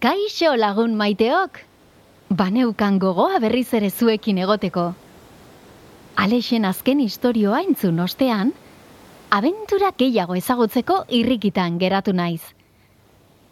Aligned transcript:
Kaixo 0.00 0.54
lagun 0.56 0.94
maiteok! 0.96 1.58
Baneukan 2.32 2.94
gogoa 2.98 3.38
berriz 3.42 3.68
ere 3.76 3.90
zuekin 3.90 4.38
egoteko. 4.40 4.84
Alexen 6.16 6.64
azken 6.64 7.02
istorioa 7.04 7.58
entzun 7.66 7.98
ostean, 8.00 8.54
abentura 9.38 9.90
gehiago 10.02 10.38
ezagutzeko 10.40 10.96
irrikitan 11.18 11.76
geratu 11.82 12.14
naiz. 12.16 12.40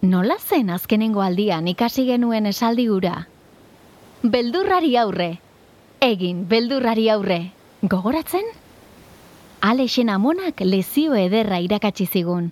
Nola 0.00 0.38
zen 0.40 0.70
azkenengo 0.70 1.20
aldian 1.20 1.68
ikasi 1.68 2.06
genuen 2.08 2.48
esaldi 2.48 2.86
gura? 2.88 3.26
Beldurrari 4.22 4.96
aurre. 4.96 5.28
Egin, 6.00 6.46
beldurrari 6.48 7.10
aurre. 7.16 7.38
Gogoratzen? 7.82 8.48
Alexen 9.60 10.08
amonak 10.08 10.64
lezio 10.64 11.20
ederra 11.20 11.60
irakatsi 11.60 12.06
zigun. 12.06 12.48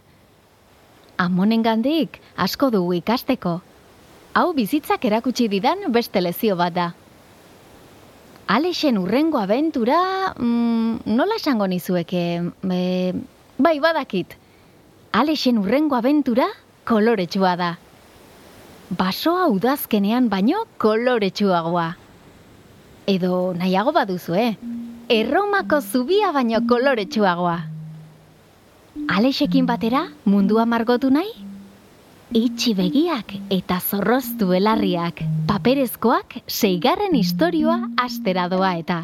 Amonen 1.17 1.65
gandik 1.65 2.21
asko 2.37 2.69
dugu 2.77 3.01
ikasteko. 3.01 3.57
Hau 4.39 4.53
bizitzak 4.55 5.03
erakutsi 5.09 5.49
didan 5.51 5.89
beste 5.91 6.21
lezio 6.23 6.55
bat 6.55 6.75
da. 6.75 6.93
Alexen 8.55 8.99
urrengo 9.01 9.41
abentura, 9.41 9.97
mm, 10.39 11.11
nola 11.11 11.39
esango 11.41 11.67
nizueke, 11.67 12.23
e, 12.71 13.13
bai 13.59 13.81
badakit. 13.81 14.37
Alexen 15.13 15.59
urrengo 15.59 15.97
abentura 15.97 16.47
koloretsua 16.85 17.57
da. 17.57 17.73
Basoa 18.91 19.49
udazkenean 19.49 20.29
baino 20.29 20.63
koloretsuagoa. 20.79 21.89
Edo 23.07 23.55
nahiago 23.55 23.93
baduzu, 23.93 24.35
eh? 24.35 24.57
Erromako 25.09 25.81
zubia 25.81 26.31
baino 26.33 26.63
koloretsuagoa. 26.63 27.59
Alexekin 29.09 29.67
batera 29.67 30.07
mundua 30.25 30.65
margotu 30.65 31.11
nahi? 31.11 31.48
Itxi 32.37 32.75
begiak 32.77 33.31
eta 33.49 33.79
zorroztu 33.81 34.51
belarriak, 34.51 35.23
paperezkoak 35.49 36.35
seigarren 36.45 37.17
istorioa 37.17 37.79
astera 38.05 38.51
doa 38.53 38.75
eta. 38.77 38.99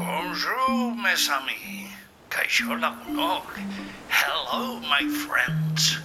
Bonjour, 0.00 0.96
mes 0.96 1.28
amis. 1.28 1.92
Kaixo 2.32 2.72
lagunok. 2.80 3.52
Hello, 4.08 4.80
my 4.88 5.04
friends. 5.04 6.00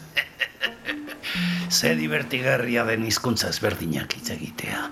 Ze 1.77 1.95
divertigarria 1.95 2.83
den 2.83 3.07
hizkuntza 3.07 3.55
ezberdinak 3.55 4.19
hitz 4.19 4.35
egitea. 4.35 4.83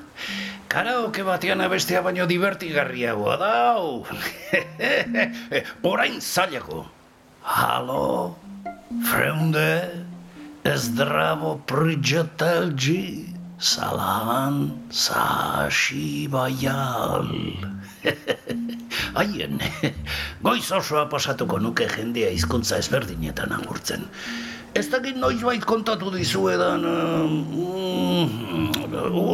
Karaoke 0.71 1.27
batean 1.27 1.59
abestea 1.67 1.99
baino 1.99 2.31
divertigarriagoa 2.31 3.35
da. 3.43 3.55
Orain 5.91 6.21
zailago. 6.21 6.85
Halo, 7.45 8.33
freunde, 9.05 9.85
zdravo 10.65 11.61
prijatelji, 11.69 13.29
salan, 13.61 14.73
sashi 14.89 16.25
baial. 16.25 17.29
Haien, 19.13 19.61
goiz 20.45 20.65
osoa 20.73 21.05
pasatuko 21.05 21.61
nuke 21.61 21.85
jendea 21.85 22.33
hizkuntza 22.33 22.81
ezberdinetan 22.81 23.53
agurtzen. 23.53 24.09
Ez 24.75 24.89
dakit 24.91 25.15
noiz 25.15 25.39
bait 25.39 25.63
kontatu 25.63 26.09
dizuedan... 26.11 26.83
Uh, 26.83 27.95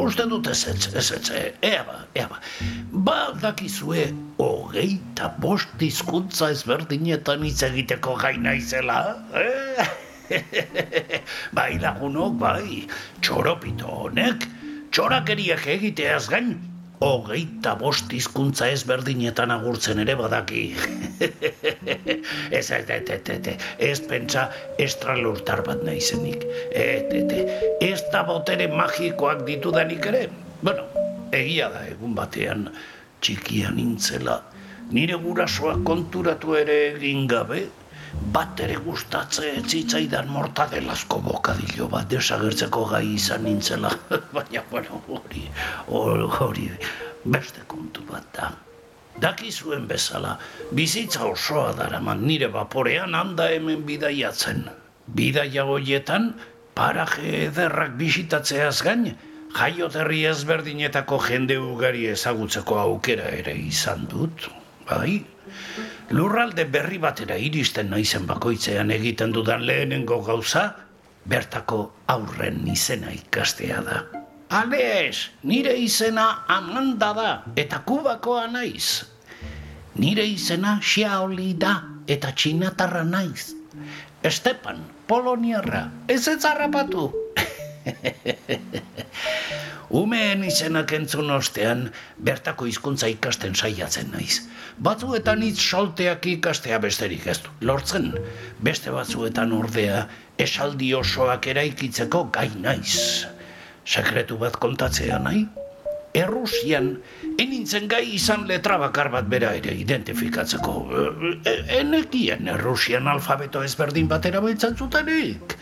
uste 0.03 0.27
dut 0.29 0.45
ez 0.51 0.67
ez, 0.69 0.85
ez 0.93 1.07
ez, 1.17 1.31
ea 1.65 1.81
ba, 1.87 1.95
ea 2.13 2.27
ba. 2.29 2.37
Ba 2.91 3.17
dakizue, 3.41 4.03
hogeita 4.37 5.31
bost 5.41 5.81
hizkuntza 5.81 6.51
ezberdinetan 6.53 7.41
hitz 7.47 7.63
egiteko 7.65 8.13
gaina 8.21 8.53
izela, 8.53 8.99
eh? 9.33 9.89
bai 11.57 11.73
lagunok, 11.81 12.37
bai, 12.41 12.85
txoropito 13.25 13.89
honek, 14.05 14.45
txorakeriak 14.93 15.65
egiteaz 15.73 16.27
gain, 16.29 16.53
hogeita 17.01 17.73
bost 17.79 18.13
hizkuntza 18.13 18.67
ezberdinetan 18.69 19.51
agurtzen 19.51 19.99
ere 20.03 20.15
badaki. 20.19 20.63
ez, 22.57 22.69
ez, 22.69 22.85
ez, 22.89 23.09
ez, 23.09 23.21
ez, 23.33 23.55
ez 23.89 23.99
pentsa 24.07 24.47
estralurtar 24.79 25.63
bat 25.65 25.81
naizenik. 25.87 26.45
Ez, 26.69 27.09
ez, 27.17 27.57
ez 27.81 27.99
da 28.13 28.21
botere 28.27 28.69
magikoak 28.69 29.45
ditudanik 29.49 30.05
ere. 30.13 30.27
Bueno, 30.61 30.85
egia 31.33 31.71
da 31.73 31.83
egun 31.89 32.13
batean 32.17 32.67
txikia 33.21 33.73
nintzela. 33.73 34.41
Nire 34.91 35.17
gurasoa 35.23 35.77
konturatu 35.87 36.57
ere 36.59 36.77
egin 36.91 37.25
gabe, 37.31 37.65
bat 38.33 38.59
ere 38.63 38.77
gustatze 38.85 39.47
etzitzaidan 39.59 40.29
mortadelazko 40.31 41.19
bokadillo 41.25 41.87
bat 41.91 42.09
desagertzeko 42.11 42.85
gai 42.91 43.05
izan 43.15 43.45
nintzela. 43.47 43.91
Baina, 44.35 44.63
bueno, 44.71 45.01
hori, 45.07 45.45
hori, 45.87 46.67
beste 47.23 47.65
kontu 47.67 48.05
bat 48.09 48.27
da. 48.35 48.51
Dakizuen 49.21 49.87
bezala, 49.89 50.37
bizitza 50.71 51.25
osoa 51.27 51.73
daraman 51.77 52.23
nire 52.25 52.47
vaporean 52.51 53.15
handa 53.15 53.49
hemen 53.51 53.83
bidaiatzen. 53.85 54.63
Bidaia 55.11 55.65
hoietan, 55.67 56.31
paraje 56.75 57.45
ederrak 57.49 57.97
bisitatzeaz 57.99 58.79
gain, 58.87 59.11
jaioterri 59.57 60.23
ezberdinetako 60.31 61.19
jende 61.27 61.59
ugari 61.59 62.07
ezagutzeko 62.13 62.79
aukera 62.79 63.27
ere 63.41 63.55
izan 63.59 64.07
dut. 64.11 64.47
Bai, 64.87 65.21
lurralde 66.11 66.65
berri 66.65 66.97
batera 66.99 67.37
iristen 67.39 67.89
naizen 67.91 68.25
bakoitzean 68.27 68.91
egiten 68.91 69.31
dudan 69.35 69.65
lehenengo 69.65 70.21
gauza, 70.23 70.63
bertako 71.27 71.79
aurren 72.11 72.67
izena 72.67 73.11
ikastea 73.15 73.81
da. 73.85 74.01
Alex, 74.51 75.29
nire 75.47 75.77
izena 75.79 76.43
Amanda 76.51 77.13
da 77.15 77.29
eta 77.55 77.79
kubakoa 77.87 78.47
naiz. 78.51 79.05
Nire 79.95 80.25
izena 80.27 80.77
Xiaoli 80.83 81.53
da 81.59 81.77
eta 82.07 82.33
txinatarra 82.35 83.03
naiz. 83.07 83.53
Estepan, 84.23 84.83
poloniarra, 85.07 85.87
ez 86.07 86.27
ez 86.27 86.43
harrapatu. 86.45 87.11
Umeen 89.91 90.45
izenak 90.47 90.93
entzun 90.95 91.27
ostean, 91.35 91.89
bertako 92.23 92.63
hizkuntza 92.69 93.09
ikasten 93.11 93.57
saiatzen 93.59 94.13
naiz. 94.13 94.37
Batzuetan 94.79 95.43
hitz 95.43 95.59
solteak 95.59 96.29
ikastea 96.31 96.79
besterik 96.79 97.27
ez 97.27 97.41
du. 97.43 97.51
Lortzen, 97.67 98.13
beste 98.63 98.93
batzuetan 98.95 99.51
ordea, 99.51 100.05
esaldi 100.39 100.93
osoak 100.95 101.51
eraikitzeko 101.51 102.23
gai 102.31 102.47
naiz. 102.63 103.27
Sekretu 103.83 104.39
bat 104.39 104.55
kontatzea 104.63 105.19
nahi? 105.19 105.43
Errusian, 106.15 106.87
enintzen 107.39 107.87
gai 107.91 108.03
izan 108.15 108.47
letra 108.47 108.77
bakar 108.79 109.09
bat 109.11 109.27
bera 109.31 109.51
ere 109.59 109.75
identifikatzeko. 109.79 110.73
E, 110.87 111.31
e, 111.51 111.53
enekien 111.79 112.47
Errusian 112.51 113.07
alfabeto 113.11 113.63
ezberdin 113.63 114.07
batera 114.11 114.39
beltzen 114.43 114.75
zutenik. 114.75 115.55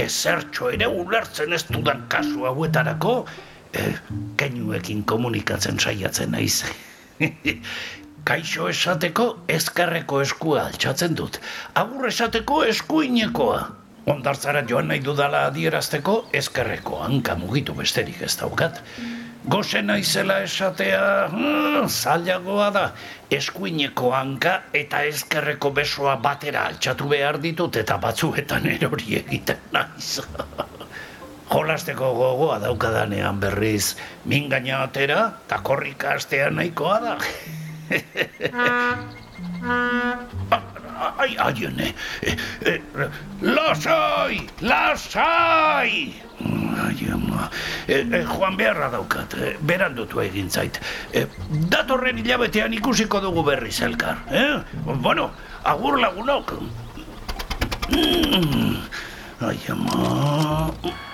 Ezertxo 0.00 0.68
ere 0.76 0.88
ulertzen 0.88 1.56
ez 1.56 1.64
dudan 1.68 2.06
kasu 2.12 2.48
hauetarako, 2.48 3.14
e, 3.72 3.92
keinuekin 4.36 5.04
komunikatzen 5.04 5.80
saiatzen 5.80 6.30
naiz. 6.30 6.64
Kaixo 8.30 8.68
esateko 8.68 9.26
ezkarreko 9.48 10.20
eskua 10.22 10.66
altxatzen 10.70 11.16
dut. 11.16 11.40
Agur 11.74 12.08
esateko 12.08 12.64
eskuinekoa. 12.72 13.60
Ondartzara 14.10 14.62
joan 14.68 14.88
nahi 14.90 15.00
dudala 15.04 15.46
adierazteko 15.48 16.16
ezkerreko 16.40 17.00
hanka 17.04 17.36
mugitu 17.40 17.74
besterik 17.76 18.22
ez 18.26 18.34
daukat. 18.40 18.80
Goze 19.48 19.80
naizela 19.82 20.40
esatea 20.44 21.28
hmm, 21.32 21.88
zailagoa 21.88 22.70
da. 22.76 22.84
Eskuineko 23.32 24.12
hanka 24.16 24.56
eta 24.82 25.04
ezkerreko 25.12 25.72
besoa 25.80 26.16
batera 26.28 26.66
altxatu 26.72 27.08
behar 27.14 27.40
ditut 27.40 27.80
eta 27.84 27.96
batzuetan 28.02 28.68
erori 28.74 29.16
egiten 29.22 29.70
naiz. 29.72 30.18
Jolasteko 31.50 32.14
gogoa 32.14 32.60
daukadanean 32.62 33.40
berriz 33.42 33.96
mingaina 34.24 34.82
atera 34.84 35.20
eta 35.46 35.58
korrika 35.66 36.14
astea 36.14 36.50
nahikoa 36.50 37.00
da. 37.02 37.18
ai, 41.18 41.36
ai. 41.36 41.94
Eh, 42.22 42.36
eh, 42.66 42.80
lasai, 43.42 44.46
lasai! 44.60 46.14
Ai, 46.80 47.10
ama. 47.12 47.50
Eh, 47.88 48.06
eh, 48.12 48.24
Juan 48.24 48.56
beharra 48.56 48.88
daukat, 48.90 49.34
eh, 49.34 49.56
berandutu 49.60 50.20
egin 50.22 50.50
zait. 50.50 50.80
Eh, 51.12 51.26
datorren 51.70 52.18
hilabetean 52.18 52.72
ikusiko 52.78 53.20
dugu 53.20 53.42
berri 53.44 53.72
zelkar. 53.72 54.22
Eh? 54.30 54.62
Bueno, 55.02 55.30
agur 55.64 56.00
lagunok. 56.00 56.54
Mm. 57.90 58.76
Ai, 59.40 59.58
ama. 59.68 61.09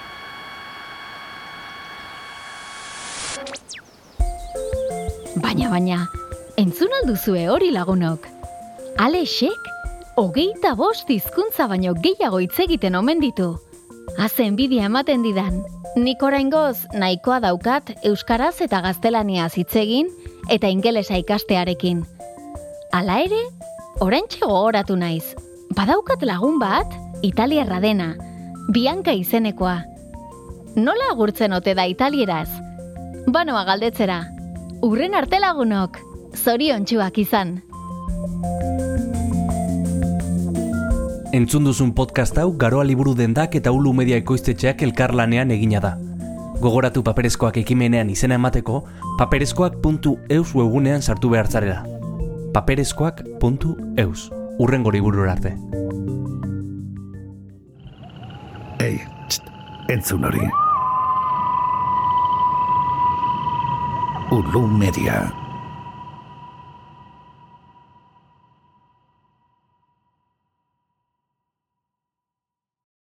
Baina, 5.36 5.68
baina, 5.68 5.98
entzun 6.56 6.92
alduzue 7.02 7.42
hori 7.52 7.68
lagunok. 7.70 8.24
Alexek 8.96 9.66
hogeita 10.16 10.70
bost 10.78 11.10
hizkuntza 11.12 11.66
baino 11.68 11.92
gehiago 12.04 12.38
hitz 12.40 12.56
egiten 12.64 12.94
omen 12.96 13.20
ditu. 13.20 13.50
Hazen 14.16 14.56
bidia 14.56 14.86
ematen 14.88 15.20
didan, 15.26 15.58
nik 16.00 16.22
oraingoz 16.24 16.86
nahikoa 16.96 17.42
daukat 17.44 17.92
euskaraz 18.02 18.54
eta 18.64 18.80
gaztelaniaz 18.86 19.52
hitz 19.60 19.74
egin 19.76 20.08
eta 20.48 20.70
ingelesa 20.72 21.18
ikastearekin. 21.20 22.06
Hala 22.96 23.18
ere, 23.26 23.42
oraintxe 24.00 24.40
gogoratu 24.40 24.96
naiz. 24.96 25.34
Badaukat 25.76 26.24
lagun 26.24 26.56
bat, 26.62 26.88
italiarra 27.20 27.82
dena, 27.84 28.14
Bianca 28.72 29.12
izenekoa. 29.12 29.82
Nola 30.76 31.10
agurtzen 31.12 31.52
ote 31.52 31.76
da 31.76 31.84
italieraz? 31.84 32.48
Banoa 33.28 33.66
galdetzera. 33.68 34.35
Urren 34.82 35.14
arte 35.16 35.38
lagunok, 35.40 35.96
zoriontsuak 36.36 37.16
izan. 37.18 37.62
Entzun 41.32 41.64
duzun 41.68 41.92
podcast 41.96 42.36
hau 42.40 42.50
garoa 42.56 42.84
liburu 42.84 43.14
dendak 43.16 43.56
eta 43.56 43.72
ulu 43.72 43.92
media 43.96 44.18
ekoiztetxeak 44.20 44.84
elkarlanean 44.86 45.50
egina 45.50 45.80
da. 45.80 45.94
Gogoratu 46.60 47.02
paperezkoak 47.04 47.56
ekimenean 47.60 48.10
izena 48.12 48.36
emateko, 48.40 48.82
paperezkoak.eus 49.18 50.54
webunean 50.54 51.02
sartu 51.02 51.30
behar 51.30 51.48
zarela. 51.48 51.84
paperezkoak.eus 52.52 54.30
Urrengo 54.58 54.90
liburu 54.90 55.28
arte. 55.28 55.56
Ei, 58.80 59.00
txt, 59.28 59.42
entzun 59.88 60.24
hori. 60.24 60.65
Ulu 64.26 64.66
media. 64.66 65.45